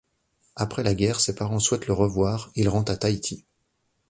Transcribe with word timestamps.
Après 0.55 0.81
la 0.81 0.95
guerre, 0.95 1.19
ses 1.19 1.35
parents 1.35 1.59
souhaitant 1.59 1.85
le 1.89 1.93
revoir, 1.93 2.49
il 2.55 2.69
rentre 2.69 2.91
à 2.91 2.97
Tahiti. 2.97 3.45